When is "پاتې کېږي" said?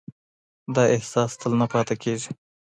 1.73-2.31